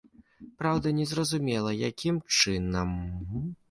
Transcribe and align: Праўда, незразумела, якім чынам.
Праўда, 0.61 0.93
незразумела, 1.01 1.77
якім 1.91 2.21
чынам. 2.41 3.01